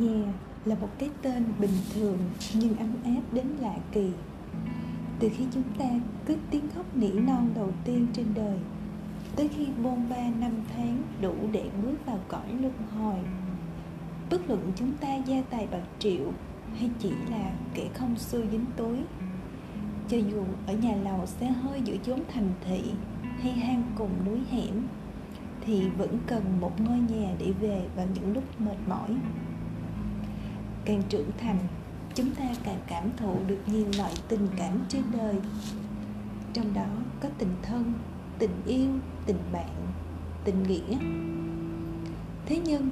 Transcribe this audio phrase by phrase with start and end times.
[0.00, 0.32] Nhà
[0.64, 2.18] là một cái tên bình thường
[2.54, 4.10] nhưng ấm áp đến lạ kỳ.
[5.18, 5.84] Từ khi chúng ta
[6.26, 8.58] cất tiếng khóc nỉ non đầu tiên trên đời,
[9.36, 13.16] tới khi bôn ba năm tháng đủ để bước vào cõi luân hồi.
[14.30, 16.32] Bất luận chúng ta gia tài bạc triệu
[16.78, 18.98] hay chỉ là kẻ không xưa dính túi.
[20.08, 22.82] Cho dù ở nhà lầu xe hơi giữa chốn thành thị
[23.22, 24.86] hay hang cùng núi hẻm,
[25.60, 29.10] thì vẫn cần một ngôi nhà để về vào những lúc mệt mỏi
[30.86, 31.58] càng trưởng thành,
[32.14, 35.34] chúng ta càng cảm thụ được nhiều loại tình cảm trên đời.
[36.52, 36.86] Trong đó
[37.20, 37.92] có tình thân,
[38.38, 38.88] tình yêu,
[39.26, 39.70] tình bạn,
[40.44, 40.96] tình nghĩa.
[42.46, 42.90] Thế nhưng,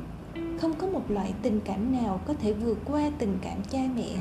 [0.60, 4.16] không có một loại tình cảm nào có thể vượt qua tình cảm cha mẹ.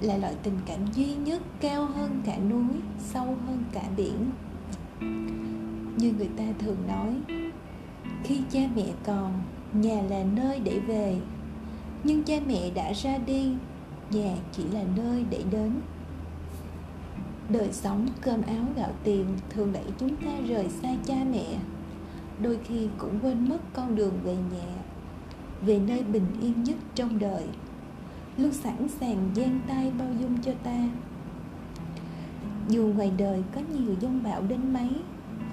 [0.00, 4.30] Là loại tình cảm duy nhất, cao hơn cả núi, sâu hơn cả biển.
[5.96, 7.38] Như người ta thường nói,
[8.24, 9.42] khi cha mẹ còn,
[9.72, 11.20] nhà là nơi để về
[12.04, 13.52] nhưng cha mẹ đã ra đi,
[14.10, 15.72] nhà chỉ là nơi để đến.
[17.48, 21.44] Đời sống cơm áo gạo tiền thường đẩy chúng ta rời xa cha mẹ.
[22.42, 24.72] Đôi khi cũng quên mất con đường về nhà,
[25.62, 27.44] về nơi bình yên nhất trong đời.
[28.36, 30.88] Luôn sẵn sàng giang tay bao dung cho ta.
[32.68, 34.90] Dù ngoài đời có nhiều dông bão đến mấy,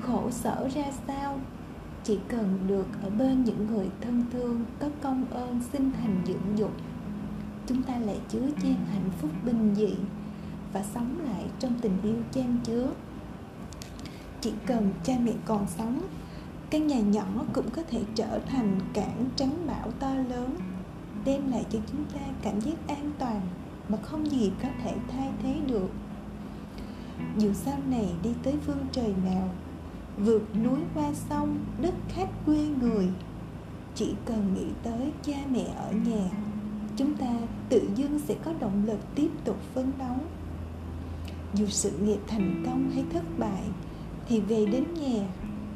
[0.02, 1.39] khổ sở ra sao
[2.09, 6.57] chỉ cần được ở bên những người thân thương, có công ơn sinh thành dưỡng
[6.57, 6.71] dục,
[7.67, 9.93] chúng ta lại chứa chan hạnh phúc bình dị
[10.73, 12.91] và sống lại trong tình yêu chan chứa.
[14.41, 16.02] Chỉ cần cha mẹ còn sống,
[16.69, 20.55] căn nhà nhỏ cũng có thể trở thành cảng trắng bão to lớn,
[21.25, 23.41] đem lại cho chúng ta cảm giác an toàn
[23.89, 25.89] mà không gì có thể thay thế được.
[27.37, 29.49] Dù sau này đi tới phương trời nào
[30.25, 33.08] vượt núi qua sông, đất khách quê người.
[33.95, 36.30] Chỉ cần nghĩ tới cha mẹ ở nhà,
[36.95, 37.33] chúng ta
[37.70, 40.16] tự dưng sẽ có động lực tiếp tục phấn đấu.
[41.54, 43.64] Dù sự nghiệp thành công hay thất bại,
[44.27, 45.27] thì về đến nhà,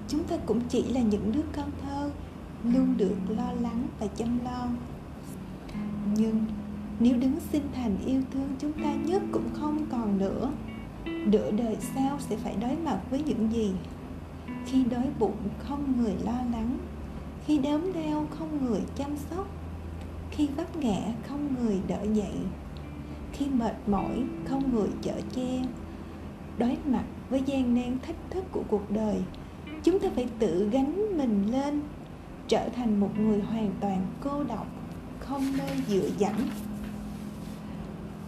[0.07, 2.11] chúng ta cũng chỉ là những đứa con thơ
[2.63, 4.67] luôn được lo lắng và chăm lo.
[6.15, 6.45] Nhưng
[6.99, 10.51] nếu đứng sinh thành yêu thương chúng ta nhất cũng không còn nữa,
[11.05, 13.71] nửa đời sau sẽ phải đối mặt với những gì?
[14.65, 16.77] Khi đói bụng không người lo lắng,
[17.45, 19.47] khi đớm đau không người chăm sóc,
[20.31, 22.35] khi vấp ngã không người đỡ dậy,
[23.33, 25.61] khi mệt mỏi không người chở che,
[26.57, 29.23] đối mặt với gian nan thách thức của cuộc đời,
[29.83, 31.81] chúng ta phải tự gánh mình lên,
[32.47, 34.67] trở thành một người hoàn toàn cô độc,
[35.19, 36.35] không nơi dựa dẫm.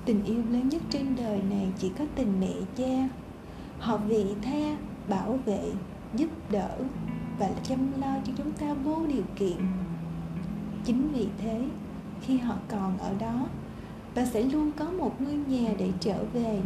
[0.06, 3.10] Tình yêu lớn nhất trên đời này chỉ có tình mẹ cha,
[3.80, 4.78] họ vị tha,
[5.10, 5.72] bảo vệ
[6.18, 6.78] giúp đỡ
[7.40, 9.58] và chăm lo cho chúng ta vô điều kiện.
[10.84, 11.62] Chính vì thế,
[12.22, 13.48] khi họ còn ở đó
[14.16, 16.62] và sẽ luôn có một ngôi nhà để trở về.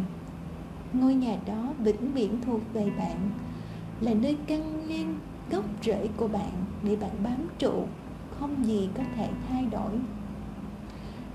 [0.92, 3.30] Ngôi nhà đó vĩnh viễn thuộc về bạn,
[4.00, 5.18] là nơi căn nguyên
[5.50, 7.86] gốc rễ của bạn để bạn bám trụ,
[8.38, 9.92] không gì có thể thay đổi.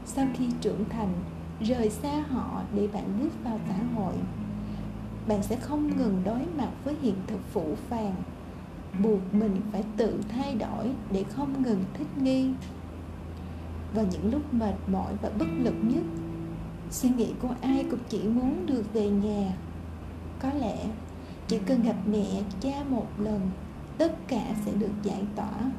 [0.05, 1.13] Sau khi trưởng thành,
[1.61, 4.13] rời xa họ để bạn bước vào xã hội
[5.27, 8.15] bạn sẽ không ngừng đối mặt với hiện thực phủ phàng.
[9.03, 12.49] Buộc mình phải tự thay đổi để không ngừng thích nghi.
[13.93, 16.03] Vào những lúc mệt mỏi và bất lực nhất,
[16.91, 19.53] suy nghĩ của ai cũng chỉ muốn được về nhà.
[20.39, 20.77] Có lẽ
[21.47, 23.41] chỉ cần gặp mẹ cha một lần,
[23.97, 25.71] tất cả sẽ được giải tỏa.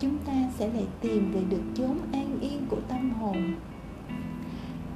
[0.00, 3.54] Chúng ta sẽ lại tìm về được chốn an yên của tâm hồn.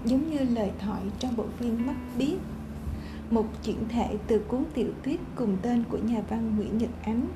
[0.05, 2.37] Giống như lời thoại trong bộ phim mắt biết
[3.31, 7.27] một chuyển thể từ cuốn tiểu thuyết cùng tên của nhà văn Nguyễn Nhật Ánh.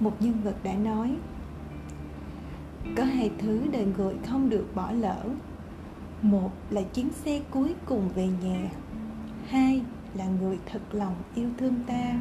[0.00, 1.16] Một nhân vật đã nói,
[2.96, 5.24] Có hai thứ đời người không được bỏ lỡ.
[6.22, 8.70] Một là chuyến xe cuối cùng về nhà.
[9.48, 9.82] Hai
[10.14, 12.20] là người thật lòng yêu thương ta.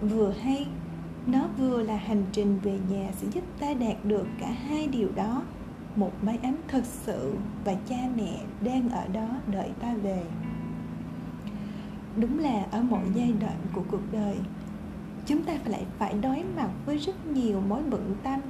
[0.00, 0.66] Vừa hay,
[1.26, 5.08] Nó vừa là hành trình về nhà sẽ giúp ta đạt được cả hai điều
[5.14, 5.42] đó.
[5.96, 7.34] Một mái ấm thật sự
[7.64, 10.22] và cha mẹ đang ở đó đợi ta về
[12.16, 14.36] đúng là ở mọi giai đoạn của cuộc đời,
[15.26, 18.40] chúng ta lại phải đối mặt với rất nhiều mối bận tâm.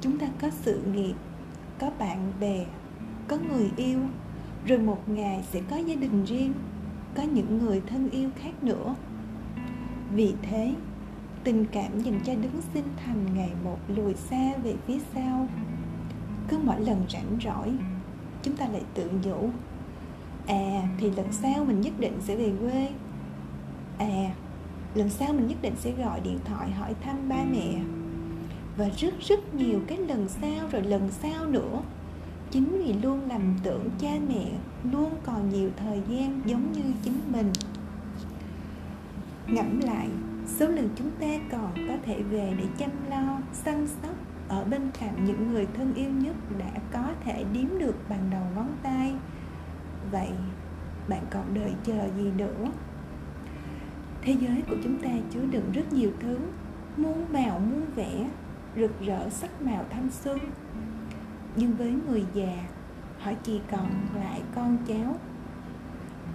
[0.00, 1.14] Chúng ta có sự nghiệp,
[1.78, 2.66] có bạn bè,
[3.28, 4.00] có người yêu,
[4.66, 6.52] rồi một ngày sẽ có gia đình riêng,
[7.14, 8.94] có những người thân yêu khác nữa.
[10.14, 10.74] Vì thế,
[11.44, 15.48] tình cảm dành cho đứng sinh thành ngày một lùi xa về phía sau,
[16.48, 17.72] cứ mỗi lần rảnh rỗi,
[18.42, 19.50] chúng ta lại tự nhủ
[20.50, 22.88] à thì lần sau mình nhất định sẽ về quê.
[23.98, 24.34] À
[24.94, 27.80] lần sau mình nhất định sẽ gọi điện thoại hỏi thăm ba mẹ.
[28.76, 31.82] Và rất rất nhiều cái lần sau, rồi lần sau nữa,
[32.50, 34.46] chính vì luôn lầm tưởng cha mẹ
[34.92, 37.52] luôn còn nhiều thời gian giống như chính mình.
[39.46, 40.08] Ngẫm lại,
[40.46, 44.14] số lần chúng ta còn có thể về để chăm lo, săn sóc
[44.48, 48.42] ở bên cạnh những người thân yêu nhất đã có thể đếm được bằng đầu
[48.56, 49.14] ngón tay
[50.10, 50.28] vậy,
[51.08, 52.66] bạn còn đợi chờ gì nữa?
[54.22, 56.38] Thế giới của chúng ta chứa đựng rất nhiều thứ,
[56.96, 58.28] muôn màu, muôn vẻ,
[58.76, 60.38] rực rỡ sắc màu thanh xuân.
[61.56, 62.66] Nhưng với người già,
[63.18, 65.16] họ chỉ còn lại con cháu.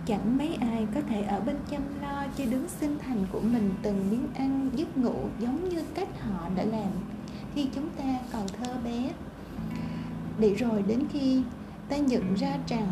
[0.05, 3.73] Chẳng mấy ai có thể ở bên chăm lo cho đứa sinh thành của mình
[3.81, 6.91] từng miếng ăn giấc ngủ giống như cách họ đã làm
[7.55, 9.11] khi chúng ta còn thơ bé.
[10.39, 11.43] Để rồi đến khi
[11.89, 12.87] ta nhận ra rằng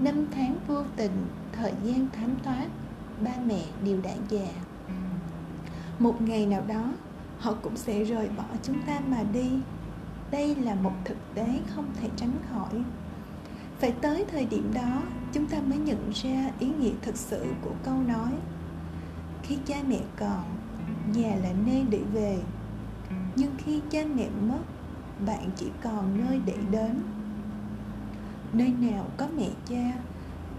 [0.00, 2.66] năm tháng vô tình, thời gian thám thoát
[3.24, 4.48] ba mẹ đều đã già.
[5.98, 6.92] Một ngày nào đó,
[7.38, 9.50] họ cũng sẽ rời bỏ chúng ta mà đi.
[10.30, 12.82] Đây là một thực tế không thể tránh khỏi.
[13.78, 15.02] Phải tới thời điểm đó,
[15.32, 18.32] chúng ta mới nhận ra ý nghĩa thực sự của câu nói,
[19.42, 20.44] khi cha mẹ còn,
[21.14, 22.38] nhà là nơi để về.
[23.36, 24.60] Nhưng khi cha mẹ mất,
[25.26, 27.02] bạn chỉ còn nơi để đến
[28.54, 29.92] nơi nào có mẹ cha,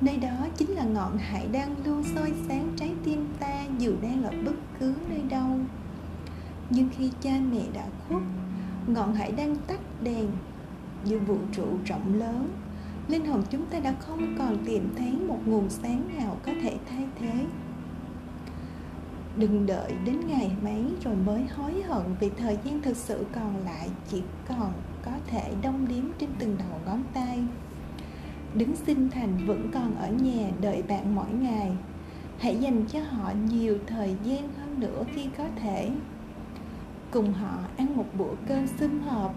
[0.02, 4.24] nơi đó chính là ngọn hải đang luôn soi sáng trái tim ta dù đang
[4.24, 5.60] ở bất cứ nơi đâu.
[6.70, 8.22] Nhưng khi cha mẹ đã khuất,
[8.88, 10.28] ngọn hải đang tắt đèn.
[11.06, 12.50] Giữa vũ trụ rộng lớn,
[13.08, 16.78] linh hồn chúng ta đã không còn tìm thấy một nguồn sáng nào có thể
[16.90, 17.46] thay thế.
[19.36, 23.66] Đừng đợi đến ngày mấy rồi mới hối hận vì thời gian thực sự còn
[23.66, 24.74] lại chỉ còn
[25.06, 27.44] có thể đông đếm trên từng đầu ngón tay
[28.58, 31.72] đứng sinh thành vẫn còn ở nhà đợi bạn mỗi ngày.
[32.40, 35.92] Hãy dành cho họ nhiều thời gian hơn nữa khi có thể.
[37.12, 39.36] Cùng họ ăn một bữa cơm sum họp,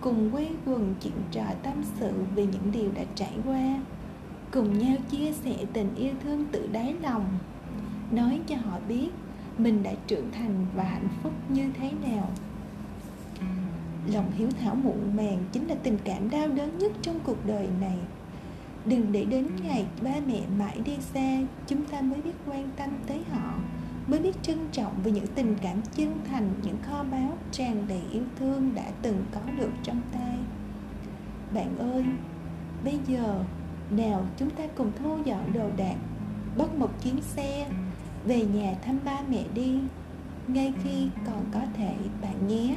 [0.00, 3.82] cùng quây quần chuyện trò tâm sự về những điều đã trải qua.
[4.52, 7.24] Cùng nhau chia sẻ tình yêu thương tự đáy lòng.
[8.10, 9.08] Nói cho họ biết
[9.58, 12.28] mình đã trưởng thành và hạnh phúc như thế nào.
[14.12, 17.68] Lòng hiếu thảo muộn màng chính là tình cảm đau đớn nhất trong cuộc đời
[17.80, 17.98] này
[18.88, 22.90] đừng để đến ngày ba mẹ mãi đi xa, chúng ta mới biết quan tâm
[23.06, 23.54] tới họ.
[24.06, 28.02] Mới biết trân trọng về những tình cảm chân thành, những kho báu tràn đầy
[28.12, 30.38] yêu thương đã từng có được trong tay.
[31.54, 32.04] Bạn ơi,
[32.84, 33.44] bây giờ
[33.90, 35.96] nào chúng ta cùng thu dọn đồ đạc,
[36.58, 37.68] bắt một chuyến xe,
[38.24, 39.78] về nhà thăm ba mẹ đi.
[40.48, 42.76] Ngay khi còn có thể, bạn nhé.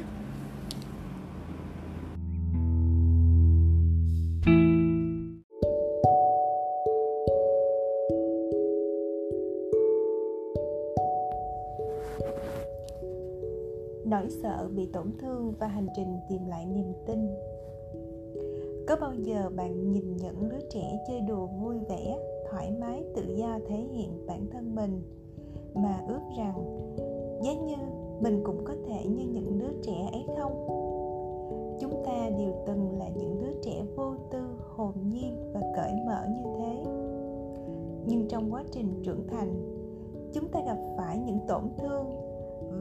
[14.43, 17.19] Sợ bị tổn thương và hành trình tìm lại niềm tin.
[18.87, 22.19] Có bao giờ bạn nhìn những đứa trẻ chơi đùa vui vẻ,
[22.51, 25.01] thoải mái, tự do thể hiện bản thân mình
[25.73, 26.87] mà ước rằng
[27.43, 27.75] giá như
[28.21, 30.67] mình cũng có thể như những đứa trẻ ấy không?
[31.79, 34.39] Chúng ta đều từng là những đứa trẻ vô tư,
[34.75, 36.83] hồn nhiên và cởi mở như thế.
[38.05, 39.53] Nhưng trong quá trình trưởng thành,
[40.33, 42.20] chúng ta gặp phải những tổn thương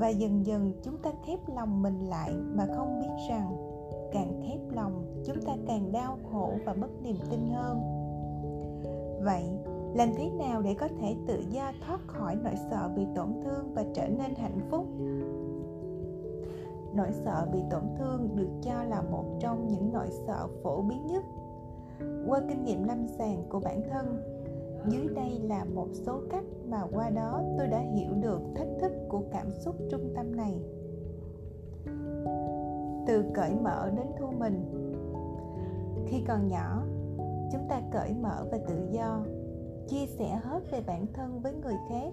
[0.01, 3.57] và dần dần chúng ta khép lòng mình lại mà không biết rằng
[4.13, 7.81] càng khép lòng, chúng ta càng đau khổ và mất niềm tin hơn.
[9.25, 9.45] Vậy,
[9.95, 13.75] làm thế nào để có thể tự do thoát khỏi nỗi sợ bị tổn thương
[13.75, 14.87] và trở nên hạnh phúc?
[16.95, 21.07] Nỗi sợ bị tổn thương được cho là một trong những nỗi sợ phổ biến
[21.07, 21.25] nhất.
[22.27, 24.23] Qua kinh nghiệm lâm sàng của bản thân
[24.89, 28.93] dưới đây là một số cách mà qua đó tôi đã hiểu được thách thức
[29.09, 30.61] của cảm xúc trung tâm này.
[33.07, 34.87] Từ cởi mở đến thu mình.
[36.07, 36.83] Khi còn nhỏ,
[37.53, 39.25] chúng ta cởi mở và tự do,
[39.89, 42.13] chia sẻ hết về bản thân với người khác.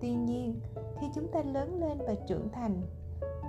[0.00, 0.60] Tuy nhiên,
[1.00, 2.82] khi chúng ta lớn lên và trưởng thành,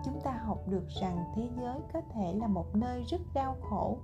[0.06, 3.98] chúng ta học được rằng thế giới có thể là một nơi rất đau khổ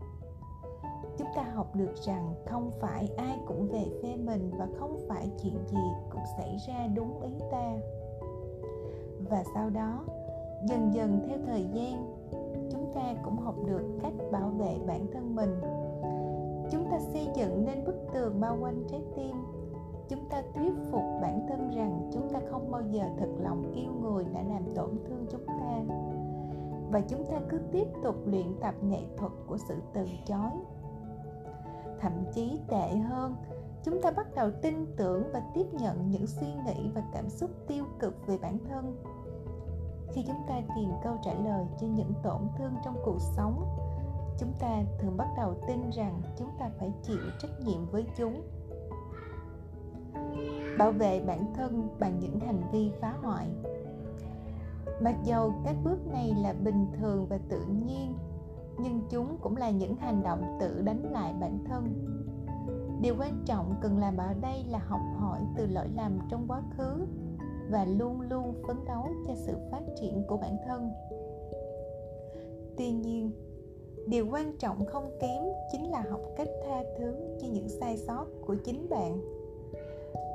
[1.26, 5.32] chúng ta học được rằng không phải ai cũng về phe mình và không phải
[5.44, 7.74] chuyện gì cũng xảy ra đúng ý ta.
[9.30, 10.06] Và sau đó,
[10.70, 12.16] dần dần theo thời gian,
[12.72, 15.56] chúng ta cũng học được cách bảo vệ bản thân mình.
[16.72, 19.36] Chúng ta xây dựng nên bức tường bao quanh trái tim.
[20.10, 23.92] Chúng ta thuyết phục bản thân rằng chúng ta không bao giờ thật lòng yêu
[24.02, 25.82] người đã làm tổn thương chúng ta.
[26.92, 30.52] Và chúng ta cứ tiếp tục luyện tập nghệ thuật của sự từ chối
[32.00, 33.36] thậm chí tệ hơn.
[33.84, 37.50] Chúng ta bắt đầu tin tưởng và tiếp nhận những suy nghĩ và cảm xúc
[37.68, 39.04] tiêu cực về bản thân.
[40.14, 43.66] Khi chúng ta tìm câu trả lời cho những tổn thương trong cuộc sống,
[44.40, 48.42] chúng ta thường bắt đầu tin rằng chúng ta phải chịu trách nhiệm với chúng.
[50.78, 53.48] Bảo vệ bản thân bằng những hành vi phá hoại.
[55.02, 58.18] Mặc dầu các bước này là bình thường và tự nhiên
[58.78, 62.06] nhưng chúng cũng là những hành động tự đánh lại bản thân.
[63.02, 66.62] Điều quan trọng cần làm ở đây là học hỏi từ lỗi lầm trong quá
[66.78, 67.06] khứ
[67.72, 70.92] và luôn luôn phấn đấu cho sự phát triển của bản thân.
[72.78, 73.32] Tuy nhiên,
[74.08, 78.26] điều quan trọng không kém chính là học cách tha thứ cho những sai sót
[78.46, 79.22] của chính bạn.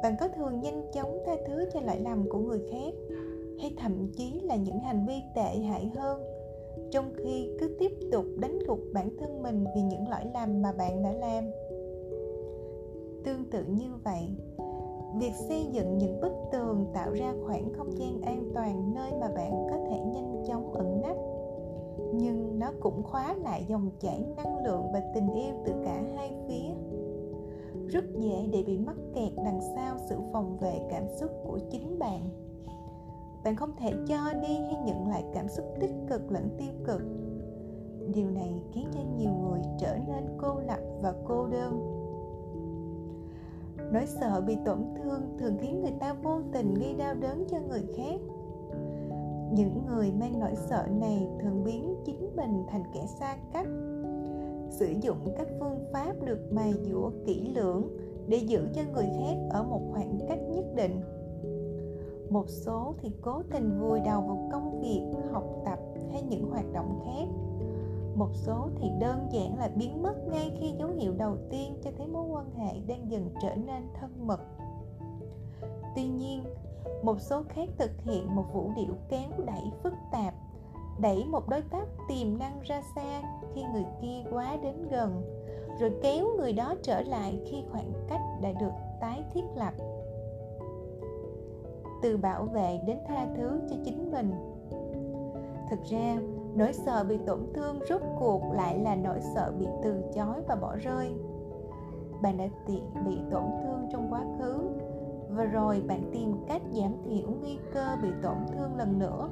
[0.02, 2.94] Bạn có thường nhanh chóng tha thứ cho lỗi lầm của người khác,
[3.60, 6.29] hay thậm chí là những hành vi tệ hại hơn?
[6.90, 10.72] Trong khi cứ tiếp tục đánh gục bản thân mình vì những lỗi lầm mà
[10.72, 11.44] bạn đã làm.
[13.24, 14.28] Tương tự như vậy,
[15.20, 19.28] việc xây dựng những bức tường tạo ra khoảng không gian an toàn nơi mà
[19.28, 21.16] bạn có thể nhanh chóng ẩn nấp.
[22.14, 26.32] Nhưng nó cũng khóa lại dòng chảy năng lượng và tình yêu từ cả hai
[26.48, 26.70] phía.
[27.88, 31.98] Rất dễ để bị mắc kẹt đằng sau sự phòng vệ cảm xúc của chính
[31.98, 32.20] bạn
[33.44, 37.02] bạn không thể cho đi hay nhận lại cảm xúc tích cực lẫn tiêu cực.
[38.14, 41.96] Điều này khiến cho nhiều người trở nên cô lập và cô đơn.
[43.92, 47.58] Nỗi sợ bị tổn thương thường khiến người ta vô tình gây đau đớn cho
[47.68, 48.20] người khác.
[49.52, 53.66] Những người mang nỗi sợ này thường biến chính mình thành kẻ xa cách.
[54.70, 57.88] Sử dụng các phương pháp được mài dũa kỹ lưỡng
[58.28, 61.00] để giữ cho người khác ở một khoảng cách nhất định
[62.30, 65.78] một số thì cố tình vùi đầu vào công việc, học tập
[66.12, 67.28] hay những hoạt động khác.
[68.14, 71.90] Một số thì đơn giản là biến mất ngay khi dấu hiệu đầu tiên cho
[71.98, 74.40] thấy mối quan hệ đang dần trở nên thân mật.
[75.96, 76.44] Tuy nhiên,
[77.02, 80.34] một số khác thực hiện một vũ điệu kéo đẩy phức tạp,
[81.00, 83.22] đẩy một đối tác tiềm năng ra xa
[83.54, 85.22] khi người kia quá đến gần,
[85.80, 89.74] rồi kéo người đó trở lại khi khoảng cách đã được tái thiết lập
[92.02, 94.30] từ bảo vệ đến tha thứ cho chính mình.
[95.70, 96.16] Thực ra,
[96.54, 100.56] nỗi sợ bị tổn thương rốt cuộc lại là nỗi sợ bị từ chối và
[100.56, 101.14] bỏ rơi.
[102.22, 102.44] Bạn đã
[103.06, 104.58] bị tổn thương trong quá khứ,
[105.30, 109.28] và rồi bạn tìm cách giảm thiểu nguy cơ bị tổn thương lần nữa.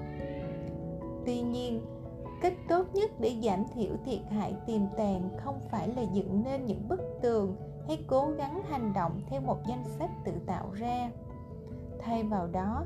[1.26, 1.80] Tuy nhiên,
[2.42, 6.66] cách tốt nhất để giảm thiểu thiệt hại tiềm tàng không phải là dựng nên
[6.66, 7.56] những bức tường
[7.86, 11.10] hay cố gắng hành động theo một danh sách tự tạo ra
[12.00, 12.84] thay vào đó,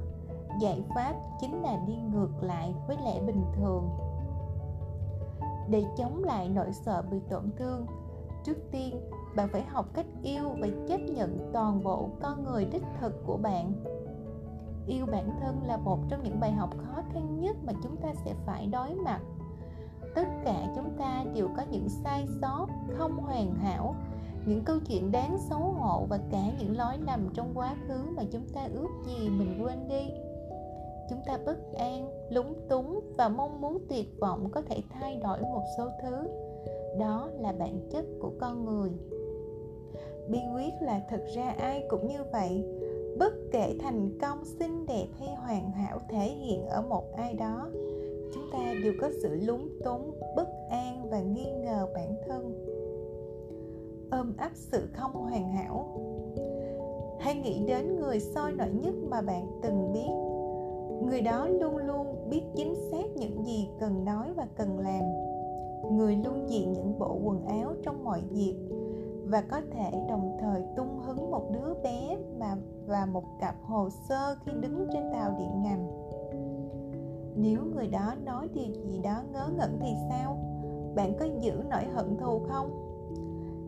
[0.61, 3.91] giải pháp chính là đi ngược lại với lẽ bình thường.
[5.71, 7.87] Để chống lại nỗi sợ bị tổn thương,
[8.45, 9.01] trước tiên,
[9.37, 13.37] bạn phải học cách yêu và chấp nhận toàn bộ con người đích thực của
[13.37, 13.73] bạn.
[14.87, 18.09] Yêu bản thân là một trong những bài học khó khăn nhất mà chúng ta
[18.25, 19.21] sẽ phải đối mặt.
[20.15, 23.95] Tất cả chúng ta đều có những sai sót không hoàn hảo
[24.47, 28.23] những câu chuyện đáng xấu hổ và cả những lối lầm trong quá khứ mà
[28.33, 30.11] chúng ta ước gì mình quên đi.
[31.11, 35.41] Chúng ta bất an, lúng túng và mong muốn tuyệt vọng có thể thay đổi
[35.41, 36.29] một số thứ.
[36.99, 38.91] Đó là bản chất của con người.
[40.29, 42.65] Bí quyết là thực ra ai cũng như vậy.
[43.19, 47.69] Bất kể thành công, xinh đẹp hay hoàn hảo thể hiện ở một ai đó,
[48.35, 52.32] chúng ta đều có sự lúng túng, bất an và nghi ngờ bản thân
[54.23, 55.87] ôm ấp sự không hoàn hảo.
[57.21, 60.11] Hãy nghĩ đến người soi nổi nhất mà bạn từng biết.
[61.07, 65.03] Người đó luôn luôn biết chính xác những gì cần nói và cần làm.
[65.97, 68.57] Người luôn diện những bộ quần áo trong mọi dịp
[69.25, 73.89] và có thể đồng thời tung hứng một đứa bé mà, và một cặp hồ
[74.09, 75.79] sơ khi đứng trên tàu điện ngầm.
[77.37, 80.37] Nếu người đó nói điều gì đó ngớ ngẩn thì sao?
[80.95, 82.82] Bạn có giữ nỗi hận thù không?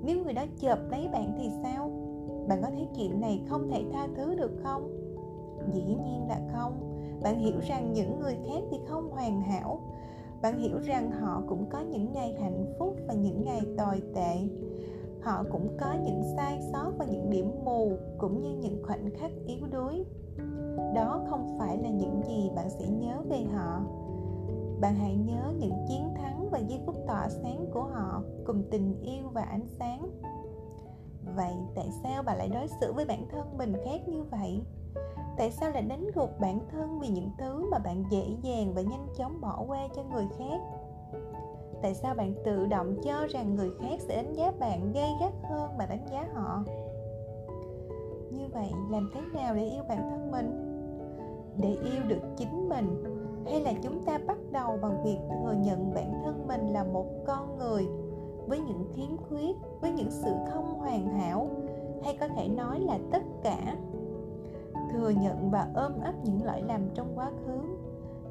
[0.05, 1.91] Nếu người đó chợp lấy bạn thì sao?
[2.49, 4.91] Bạn có thấy chuyện này không thể tha thứ được không?
[5.73, 7.01] Dĩ nhiên là không.
[7.23, 9.81] Bạn hiểu rằng những người khác thì không hoàn hảo.
[10.43, 14.37] Bạn hiểu rằng họ cũng có những ngày hạnh phúc và những ngày tồi tệ.
[15.23, 19.31] Họ cũng có những sai sót và những điểm mù, cũng như những khoảnh khắc
[19.47, 20.05] yếu đuối.
[20.95, 23.81] Đó không phải là những gì bạn sẽ nhớ về họ
[24.81, 29.01] bạn hãy nhớ những chiến thắng và giây phút tỏa sáng của họ cùng tình
[29.01, 30.21] yêu và ánh sáng.
[31.37, 34.63] Vậy tại sao bạn lại đối xử với bản thân mình khác như vậy?
[35.39, 38.83] Tại sao lại đánh gục bản thân vì những thứ mà bạn dễ dàng và
[38.83, 40.61] nhanh chóng bỏ qua cho người khác?
[41.83, 45.33] Tại sao bạn tự động cho rằng người khác sẽ đánh giá bạn gay gắt
[45.51, 46.65] hơn mà đánh giá họ?
[48.31, 50.71] Như vậy, làm thế nào để yêu bản thân mình?
[51.57, 53.14] Để yêu được chính mình
[53.45, 57.07] hay là chúng ta bắt đầu bằng việc thừa nhận bản thân mình là một
[57.27, 57.89] con người
[58.47, 61.49] với những khiếm khuyết, với những sự không hoàn hảo?
[62.05, 63.77] Hay có thể nói là tất cả.
[64.93, 67.61] Thừa nhận và ôm ấp những lỗi lầm trong quá khứ.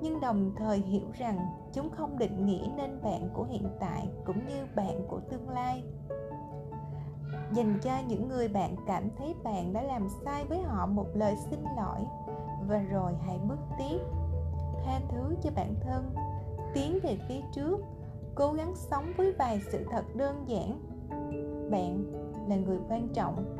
[0.02, 1.38] Nhưng đồng thời hiểu rằng
[1.74, 5.84] chúng không định nghĩa nên bạn của hiện tại cũng như bạn của tương lai.
[7.54, 11.36] Dành cho những người bạn cảm thấy bạn đã làm sai với họ một lời
[11.50, 12.00] xin lỗi.
[12.68, 14.00] Và rồi hãy bước tiếp
[14.86, 16.14] tha thứ cho bản thân,
[16.74, 17.80] tiến về phía trước,
[18.36, 20.80] cố gắng sống với vài sự thật đơn giản.
[21.72, 22.04] Bạn
[22.50, 23.58] là người quan trọng,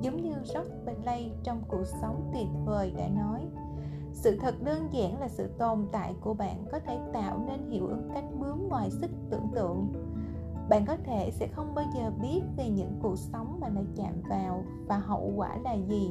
[0.00, 3.46] giống như George Bentley trong cuộc sống tuyệt vời đã nói.
[4.12, 7.86] Sự thật đơn giản là sự tồn tại của bạn có thể tạo nên hiệu
[7.86, 9.92] ứng cánh bướm ngoài sức tưởng tượng.
[10.68, 14.20] Bạn có thể sẽ không bao giờ biết về những cuộc sống mà đã chạm
[14.28, 16.10] vào và hậu quả là gì,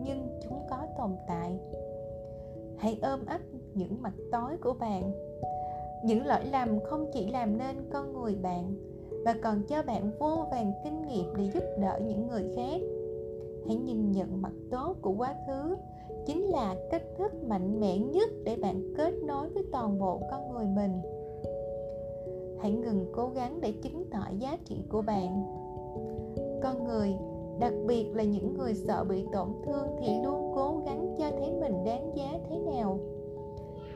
[0.00, 1.58] nhưng chúng có tồn tại.
[2.78, 3.40] Hãy ôm ấp
[3.74, 5.12] những mặt tối của bạn.
[6.04, 8.74] Những lỗi lầm không chỉ làm nên con người bạn,
[9.24, 12.80] mà còn cho bạn vô vàng kinh nghiệm để giúp đỡ những người khác.
[13.66, 15.76] Hãy nhìn nhận mặt tốt của quá khứ,
[16.26, 20.52] chính là cách thức mạnh mẽ nhất để bạn kết nối với toàn bộ con
[20.52, 21.00] người mình.
[22.60, 25.44] Hãy ngừng cố gắng để chứng tỏ giá trị của bạn.
[26.62, 27.14] Con người,
[27.60, 31.52] đặc biệt là những người sợ bị tổn thương thì luôn cố gắng cho thấy
[31.60, 32.98] mình đáng giá thế nào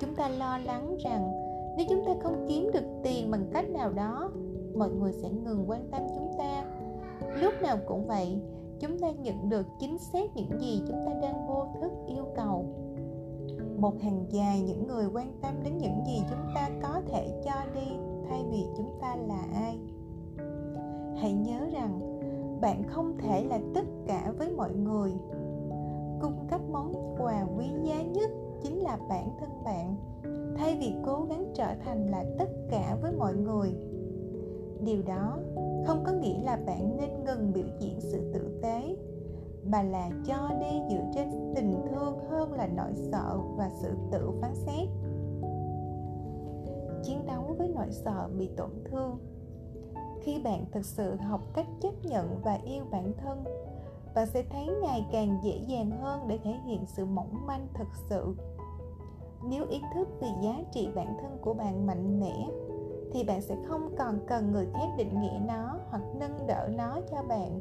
[0.03, 1.33] chúng ta lo lắng rằng
[1.77, 4.31] nếu chúng ta không kiếm được tiền bằng cách nào đó,
[4.75, 6.65] mọi người sẽ ngừng quan tâm chúng ta.
[7.37, 8.39] Lúc nào cũng vậy,
[8.81, 12.65] chúng ta nhận được chính xác những gì chúng ta đang vô thức yêu cầu.
[13.79, 17.55] Một hàng dài những người quan tâm đến những gì chúng ta có thể cho
[17.75, 17.97] đi
[18.29, 19.79] thay vì chúng ta là ai.
[21.17, 22.01] Hãy nhớ rằng,
[22.61, 25.13] bạn không thể là tất cả với mọi người.
[26.21, 28.31] Cung cấp món quà quý giá nhất
[28.63, 29.97] chính là bản thân bạn.
[30.57, 33.75] Thay vì cố gắng trở thành là tất cả với mọi người.
[34.85, 35.39] Điều đó
[35.87, 38.97] không có nghĩa là bạn nên ngừng biểu diễn sự tử tế,
[39.65, 44.31] mà là cho đi dựa trên tình thương hơn là nỗi sợ và sự tự
[44.41, 44.89] phán xét.
[47.03, 49.19] Chiến đấu với nỗi sợ bị tổn thương.
[50.23, 53.45] Khi bạn thực sự học cách chấp nhận và yêu bản thân,
[54.15, 57.89] bạn sẽ thấy ngày càng dễ dàng hơn để thể hiện sự mỏng manh thực
[58.09, 58.37] sự
[59.49, 62.49] nếu ý thức về giá trị bản thân của bạn mạnh mẽ,
[63.13, 67.01] thì bạn sẽ không còn cần người khác định nghĩa nó hoặc nâng đỡ nó
[67.11, 67.61] cho bạn.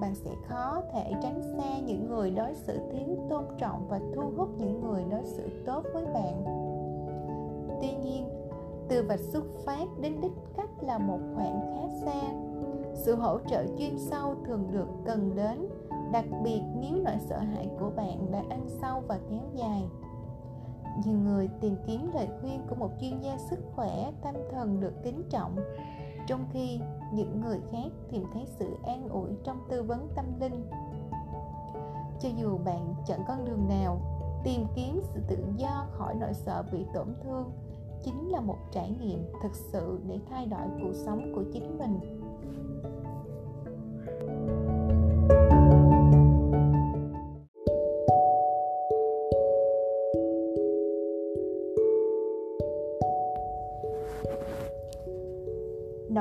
[0.00, 4.22] Bạn sẽ khó thể tránh xa những người đối xử thiếu tôn trọng và thu
[4.36, 6.44] hút những người đối xử tốt với bạn.
[7.80, 8.28] Tuy nhiên,
[8.88, 12.20] từ vạch xuất phát đến đích cách là một khoảng khá xa,
[12.94, 15.68] sự hỗ trợ chuyên sâu thường được cần đến,
[16.12, 19.82] đặc biệt nếu nỗi sợ hãi của bạn đã ăn sâu và kéo dài
[21.04, 24.92] nhiều người tìm kiếm lời khuyên của một chuyên gia sức khỏe, tâm thần được
[25.04, 25.56] kính trọng.
[26.26, 26.80] Trong khi
[27.12, 30.66] những người khác tìm thấy sự an ủi trong tư vấn tâm linh.
[32.20, 34.00] Cho dù bạn chọn con đường nào,
[34.44, 37.52] tìm kiếm sự tự do khỏi nỗi sợ bị tổn thương
[38.02, 42.15] chính là một trải nghiệm thực sự để thay đổi cuộc sống của chính mình.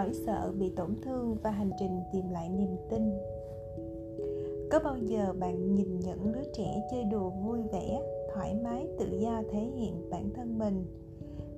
[0.06, 3.02] Nỗi sợ bị tổn thương và hành trình tìm lại niềm tin.
[4.72, 8.02] Có bao giờ bạn nhìn những đứa trẻ chơi đùa vui vẻ,
[8.34, 10.86] thoải mái, tự do thể hiện bản thân mình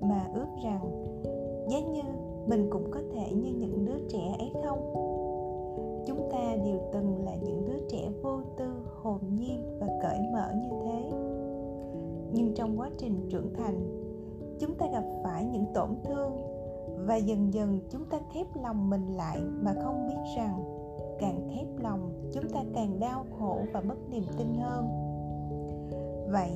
[0.00, 0.80] mà ước rằng
[1.70, 2.02] giá như
[2.46, 4.78] mình cũng có thể như những đứa trẻ ấy không?
[6.06, 8.68] Chúng ta đều từng là những đứa trẻ vô tư,
[9.02, 11.10] hồn nhiên và cởi mở như thế.
[12.32, 13.80] Nhưng trong quá trình trưởng thành,
[14.58, 16.57] chúng ta gặp phải những tổn thương
[17.06, 20.64] và dần dần chúng ta khép lòng mình lại mà không biết rằng
[21.20, 24.88] càng khép lòng, chúng ta càng đau khổ và mất niềm tin hơn.
[26.30, 26.50] Vậy,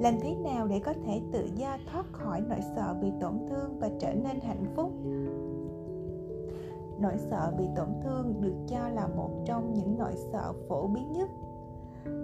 [0.00, 3.78] làm thế nào để có thể tự do thoát khỏi nỗi sợ bị tổn thương
[3.78, 4.92] và trở nên hạnh phúc?
[7.00, 11.12] Nỗi sợ bị tổn thương được cho là một trong những nỗi sợ phổ biến
[11.12, 11.30] nhất.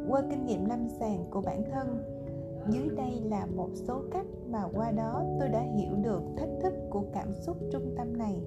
[0.08, 2.11] Qua kinh nghiệm lâm sàng của bản thân
[2.70, 6.72] dưới đây là một số cách mà qua đó tôi đã hiểu được thách thức
[6.90, 8.42] của cảm xúc trung tâm này.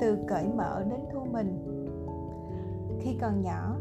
[0.00, 1.80] Từ cởi mở đến thu mình.
[3.00, 3.76] Khi còn nhỏ,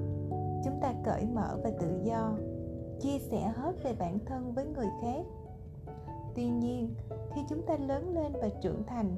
[0.63, 2.37] chúng ta cởi mở và tự do,
[2.99, 5.25] chia sẻ hết về bản thân với người khác.
[6.35, 6.95] Tuy nhiên,
[7.35, 9.15] khi chúng ta lớn lên và trưởng thành,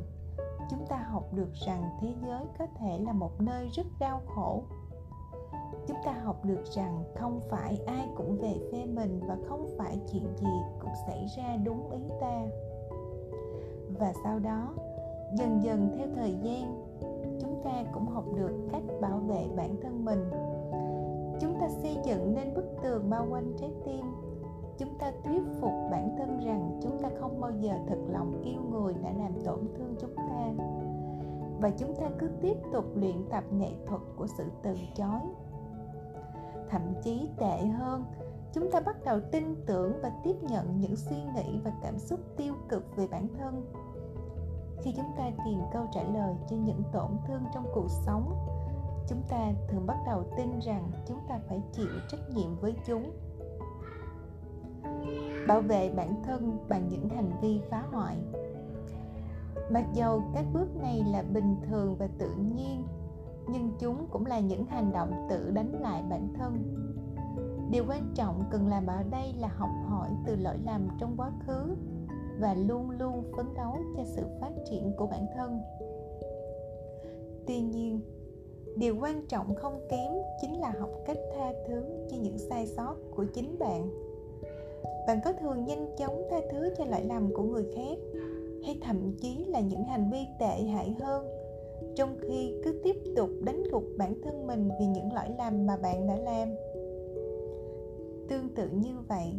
[0.69, 4.63] chúng ta học được rằng thế giới có thể là một nơi rất đau khổ
[5.87, 9.99] chúng ta học được rằng không phải ai cũng về phe mình và không phải
[10.11, 12.41] chuyện gì cũng xảy ra đúng ý ta.
[13.99, 14.73] Và sau đó,
[15.37, 16.83] dần dần theo thời gian,
[17.41, 20.29] chúng ta cũng học được cách bảo vệ bản thân mình.
[21.39, 24.05] Chúng ta xây dựng nên bức tường bao quanh trái tim.
[24.77, 28.61] Chúng ta thuyết phục bản thân rằng chúng ta không bao giờ thật lòng yêu
[28.71, 30.51] người đã làm tổn thương chúng ta.
[31.61, 35.19] Và chúng ta cứ tiếp tục luyện tập nghệ thuật của sự từ chối
[36.69, 38.05] thậm chí tệ hơn.
[38.53, 42.19] Chúng ta bắt đầu tin tưởng và tiếp nhận những suy nghĩ và cảm xúc
[42.37, 43.73] tiêu cực về bản thân.
[44.81, 48.47] Khi chúng ta tìm câu trả lời cho những tổn thương trong cuộc sống,
[49.07, 53.11] chúng ta thường bắt đầu tin rằng chúng ta phải chịu trách nhiệm với chúng.
[55.47, 58.17] Bảo vệ bản thân bằng những hành vi phá hoại.
[59.69, 62.87] Mặc dầu các bước này là bình thường và tự nhiên
[63.47, 66.75] nhưng chúng cũng là những hành động tự đánh lại bản thân.
[67.71, 71.31] Điều quan trọng cần làm ở đây là học hỏi từ lỗi lầm trong quá
[71.47, 71.75] khứ
[72.39, 75.59] và luôn luôn phấn đấu cho sự phát triển của bản thân.
[77.47, 78.01] Tuy nhiên,
[78.77, 82.95] điều quan trọng không kém chính là học cách tha thứ cho những sai sót
[83.15, 83.89] của chính bạn.
[85.07, 87.97] Bạn có thường nhanh chóng tha thứ cho lỗi lầm của người khác,
[88.65, 91.34] hay thậm chí là những hành vi tệ hại hơn?
[91.95, 95.77] Trong khi cứ tiếp tục đánh gục bản thân mình vì những lỗi lầm mà
[95.77, 96.47] bạn đã làm.
[98.29, 99.33] Tương tự như vậy,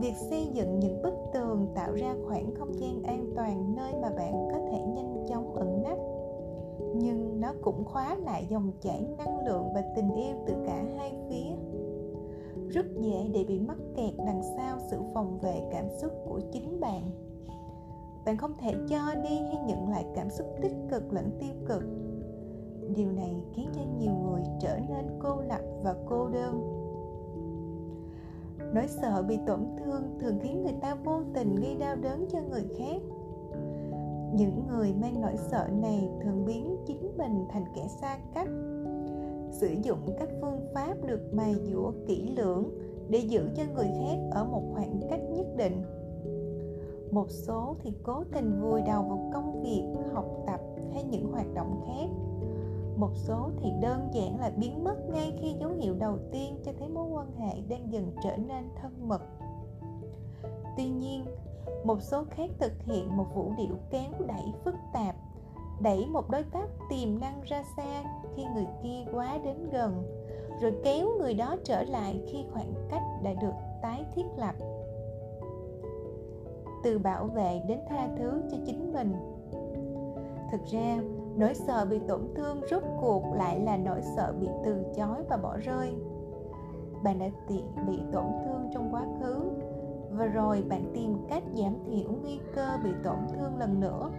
[0.00, 4.10] việc xây dựng những bức tường tạo ra khoảng không gian an toàn nơi mà
[4.10, 5.98] bạn có thể nhanh chóng ẩn nấp.
[6.94, 11.12] Nhưng nó cũng khóa lại dòng chảy năng lượng và tình yêu từ cả hai
[11.28, 11.50] phía.
[12.68, 16.80] Rất dễ để bị mắc kẹt đằng sau sự phòng vệ cảm xúc của chính
[16.80, 17.02] bạn
[18.24, 21.82] bạn không thể cho đi hay nhận lại cảm xúc tích cực lẫn tiêu cực.
[22.96, 26.78] Điều này khiến cho nhiều người trở nên cô lập và cô đơn.
[28.74, 32.38] Nỗi sợ bị tổn thương thường khiến người ta vô tình gây đau đớn cho
[32.50, 33.02] người khác.
[34.34, 38.48] Những người mang nỗi sợ này thường biến chính mình thành kẻ xa cách.
[39.50, 42.70] Sử dụng các phương pháp được mài dũa kỹ lưỡng
[43.08, 45.82] để giữ cho người khác ở một khoảng cách nhất định
[47.12, 49.82] một số thì cố tình vùi đầu vào công việc,
[50.14, 50.60] học tập
[50.94, 52.08] hay những hoạt động khác.
[52.96, 56.72] Một số thì đơn giản là biến mất ngay khi dấu hiệu đầu tiên cho
[56.78, 59.22] thấy mối quan hệ đang dần trở nên thân mật.
[60.76, 61.24] Tuy nhiên,
[61.84, 65.16] một số khác thực hiện một vũ điệu kéo đẩy phức tạp,
[65.80, 68.04] đẩy một đối tác tiềm năng ra xa
[68.36, 70.02] khi người kia quá đến gần,
[70.60, 74.54] rồi kéo người đó trở lại khi khoảng cách đã được tái thiết lập
[76.82, 79.12] từ bảo vệ đến tha thứ cho chính mình.
[80.52, 80.98] Thực ra,
[81.36, 85.36] nỗi sợ bị tổn thương rốt cuộc lại là nỗi sợ bị từ chối và
[85.36, 85.94] bỏ rơi.
[87.04, 87.26] Bạn đã
[87.88, 89.50] bị tổn thương trong quá khứ,
[90.10, 94.10] và rồi bạn tìm cách giảm thiểu nguy cơ bị tổn thương lần nữa.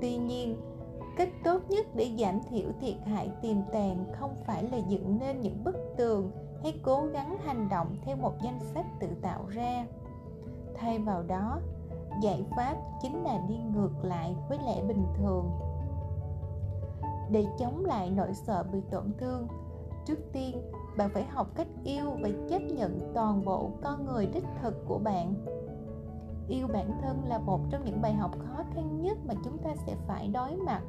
[0.00, 0.56] Tuy nhiên,
[1.16, 5.40] cách tốt nhất để giảm thiểu thiệt hại tiềm tàng không phải là dựng nên
[5.40, 6.30] những bức tường
[6.62, 9.86] hay cố gắng hành động theo một danh sách tự tạo ra
[10.74, 11.60] thay vào đó,
[12.22, 15.50] giải pháp chính là đi ngược lại với lẽ bình thường.
[17.30, 19.48] Để chống lại nỗi sợ bị tổn thương,
[20.04, 20.62] trước tiên,
[20.96, 24.98] bạn phải học cách yêu và chấp nhận toàn bộ con người đích thực của
[24.98, 25.34] bạn.
[26.48, 29.70] Yêu bản thân là một trong những bài học khó khăn nhất mà chúng ta
[29.86, 30.82] sẽ phải đối mặt.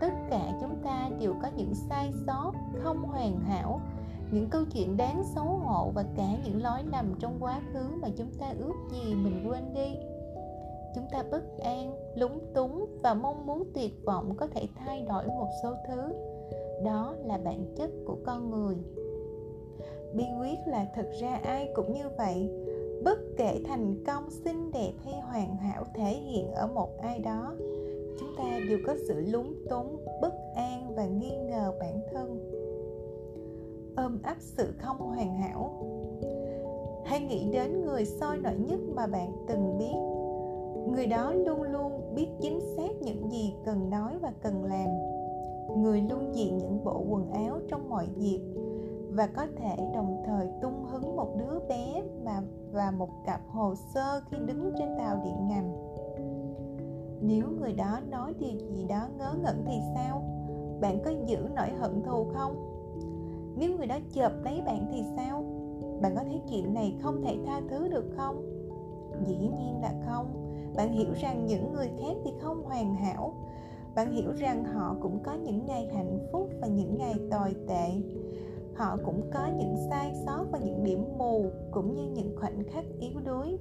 [0.00, 3.80] Tất cả chúng ta đều có những sai sót không hoàn hảo
[4.32, 8.08] những câu chuyện đáng xấu hổ và cả những lỗi lầm trong quá khứ mà
[8.16, 9.96] chúng ta ước gì mình quên đi.
[10.94, 15.26] Chúng ta bất an, lúng túng và mong muốn tuyệt vọng có thể thay đổi
[15.26, 16.14] một số thứ.
[16.84, 18.76] Đó là bản chất của con người.
[20.14, 22.50] Bí quyết là thực ra ai cũng như vậy.
[23.04, 27.54] Bất kể thành công, xinh đẹp hay hoàn hảo thể hiện ở một ai đó,
[28.20, 32.57] chúng ta đều có sự lúng túng, bất an và nghi ngờ bản thân
[34.02, 35.70] ôm ấp sự không hoàn hảo.
[37.04, 39.94] Hãy nghĩ đến người soi nổi nhất mà bạn từng biết.
[40.92, 44.88] Người đó luôn luôn biết chính xác những gì cần nói và cần làm.
[45.82, 48.40] Người luôn diện những bộ quần áo trong mọi dịp
[49.10, 53.74] và có thể đồng thời tung hứng một đứa bé mà, và một cặp hồ
[53.94, 55.64] sơ khi đứng trên tàu điện ngầm.
[57.20, 60.22] Nếu người đó nói điều gì đó ngớ ngẩn thì sao?
[60.80, 62.67] Bạn có giữ nỗi hận thù không?
[63.58, 65.44] Nếu người đó chợp lấy bạn thì sao?
[66.02, 68.42] Bạn có thấy chuyện này không thể tha thứ được không?
[69.26, 70.54] Dĩ nhiên là không.
[70.76, 73.34] Bạn hiểu rằng những người khác thì không hoàn hảo.
[73.94, 77.90] Bạn hiểu rằng họ cũng có những ngày hạnh phúc và những ngày tồi tệ.
[78.74, 82.84] Họ cũng có những sai sót và những điểm mù, cũng như những khoảnh khắc
[83.00, 83.58] yếu đuối.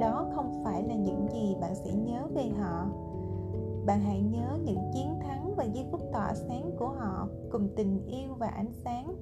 [0.00, 2.86] Đó không phải là những gì bạn sẽ nhớ về họ.
[3.86, 5.14] Bạn hãy nhớ những chiến
[5.56, 9.14] và giây phút tỏa sáng của họ cùng tình yêu và ánh sáng.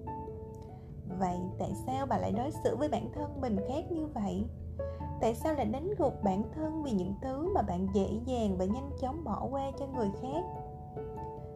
[1.18, 4.46] Vậy tại sao bà lại đối xử với bản thân mình khác như vậy?
[5.20, 8.64] Tại sao lại đánh gục bản thân vì những thứ mà bạn dễ dàng và
[8.64, 10.44] nhanh chóng bỏ qua cho người khác?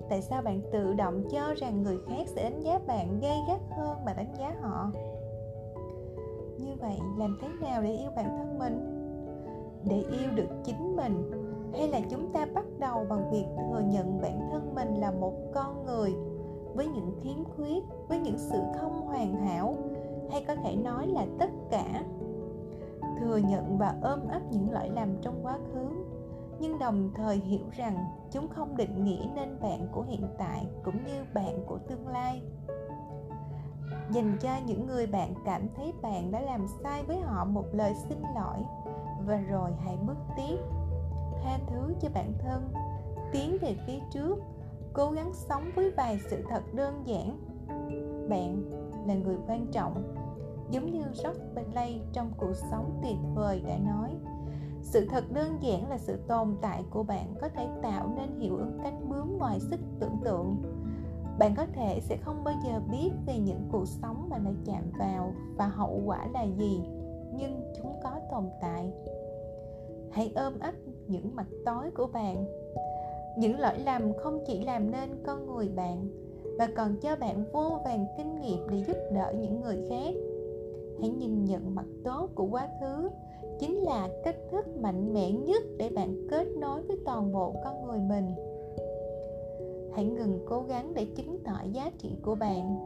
[0.08, 3.61] Tại sao bạn tự động cho rằng người khác sẽ đánh giá bạn gay gắt
[3.70, 4.90] hơn mà đánh giá họ?
[6.58, 8.98] Như vậy, làm thế nào để yêu bản thân mình?
[9.85, 11.41] Để yêu được chính mình
[11.72, 15.32] hay là chúng ta bắt đầu bằng việc thừa nhận bản thân mình là một
[15.54, 16.14] con người
[16.74, 19.74] với những khiếm khuyết, với những sự không hoàn hảo?
[20.30, 22.04] Hay có thể nói là tất cả.
[23.20, 25.88] Thừa nhận và ôm ấp những lỗi lầm trong quá khứ.
[26.61, 30.96] Nhưng đồng thời hiểu rằng chúng không định nghĩa nên bạn của hiện tại cũng
[31.06, 32.42] như bạn của tương lai.
[34.11, 37.94] Dành cho những người bạn cảm thấy bạn đã làm sai với họ một lời
[38.08, 38.58] xin lỗi.
[39.26, 40.58] Và rồi hãy bước tiếp
[41.42, 42.72] tha thứ cho bản thân,
[43.33, 44.38] tiến về phía trước,
[44.92, 47.38] cố gắng sống với vài sự thật đơn giản.
[48.28, 48.62] Bạn
[49.07, 50.14] là người quan trọng,
[50.70, 54.11] giống như George Bentley trong cuộc sống tuyệt vời đã nói.
[54.83, 58.57] Sự thật đơn giản là sự tồn tại của bạn có thể tạo nên hiệu
[58.57, 60.62] ứng cánh bướm ngoài sức tưởng tượng.
[61.38, 64.90] Bạn có thể sẽ không bao giờ biết về những cuộc sống mà lại chạm
[64.98, 66.81] vào và hậu quả là gì,
[67.35, 68.92] nhưng chúng có tồn tại.
[70.12, 70.74] Hãy ôm ấp
[71.12, 72.44] những mặt tối của bạn.
[73.38, 76.09] Những lỗi lầm không chỉ làm nên con người bạn,
[76.59, 80.14] mà còn cho bạn vô vàng kinh nghiệm để giúp đỡ những người khác.
[81.01, 83.09] Hãy nhìn nhận mặt tốt của quá khứ,
[83.59, 87.87] chính là cách thức mạnh mẽ nhất để bạn kết nối với toàn bộ con
[87.87, 88.35] người mình.
[89.94, 92.77] Hãy ngừng cố gắng để chứng tỏ giá trị của bạn.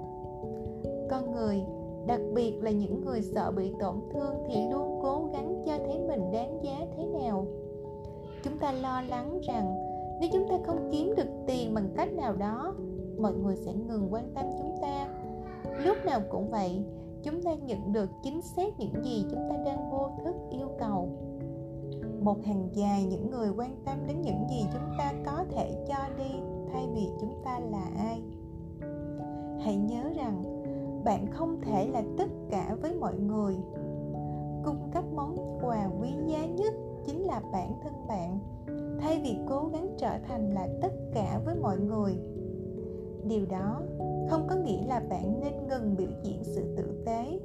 [1.11, 1.62] Con người,
[2.07, 5.99] đặc biệt là những người sợ bị tổn thương thì luôn cố gắng cho thấy
[5.99, 7.47] mình đáng giá thế nào
[8.47, 9.75] chúng ta lo lắng rằng
[10.21, 12.75] nếu chúng ta không kiếm được tiền bằng cách nào đó,
[13.19, 15.09] mọi người sẽ ngừng quan tâm chúng ta.
[15.79, 16.85] Lúc nào cũng vậy,
[17.23, 21.09] chúng ta nhận được chính xác những gì chúng ta đang vô thức yêu cầu.
[22.21, 25.99] Một hàng dài những người quan tâm đến những gì chúng ta có thể cho
[26.19, 26.41] đi
[26.73, 28.23] thay vì chúng ta là ai.
[29.61, 30.43] Hãy nhớ rằng,
[31.05, 33.57] bạn không thể là tất cả với mọi người.
[34.65, 36.75] Cung cấp món quà quý giá nhất
[37.07, 38.38] chính là bản thân bạn.
[39.01, 42.19] Thay vì cố gắng trở thành là tất cả với mọi người.
[43.25, 43.81] Điều đó
[44.29, 47.40] không có nghĩa là bạn nên ngừng biểu diễn sự tử tế,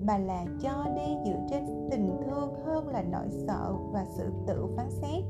[0.00, 4.66] mà là cho đi dựa trên tình thương hơn là nỗi sợ và sự tự
[4.76, 5.24] phán xét.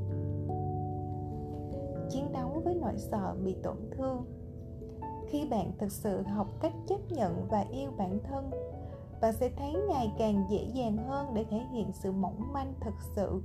[2.09, 4.25] Chiến đấu với nỗi sợ bị tổn thương.
[5.27, 8.51] Khi bạn thực sự học cách chấp nhận và yêu bản thân,
[9.21, 12.93] bạn sẽ thấy ngày càng dễ dàng hơn để thể hiện sự mỏng manh thực
[13.15, 13.41] sự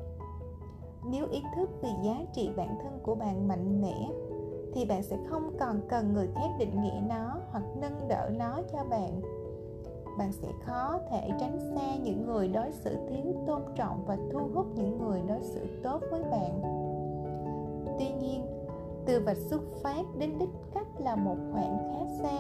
[1.10, 4.08] nếu ý thức về giá trị bản thân của bạn mạnh mẽ,
[4.74, 8.60] thì bạn sẽ không còn cần người khác định nghĩa nó hoặc nâng đỡ nó
[8.72, 9.20] cho bạn.
[10.18, 14.40] Bạn sẽ khó thể tránh xa những người đối xử thiếu tôn trọng và thu
[14.54, 16.60] hút những người đối xử tốt với bạn.
[17.98, 18.46] Tuy nhiên,
[19.06, 22.38] từ vạch xuất phát đến đích cách là một khoảng khá xa,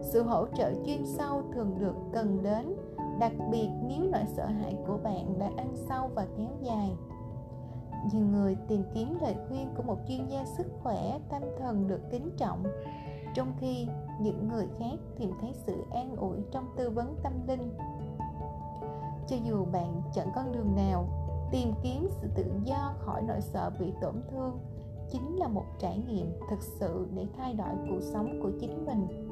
[0.00, 2.76] sự hỗ trợ chuyên sâu thường được cần đến,
[3.20, 6.96] đặc biệt nếu nỗi sợ hãi của bạn đã ăn sâu và kéo dài
[8.12, 12.00] nhiều người tìm kiếm lời khuyên của một chuyên gia sức khỏe, tâm thần được
[12.10, 12.64] kính trọng.
[13.34, 13.86] Trong khi
[14.20, 17.74] những người khác tìm thấy sự an ủi trong tư vấn tâm linh.
[19.28, 21.08] Cho dù bạn chọn con đường nào,
[21.50, 24.58] tìm kiếm sự tự do khỏi nỗi sợ bị tổn thương
[25.10, 29.23] chính là một trải nghiệm thực sự để thay đổi cuộc sống của chính mình.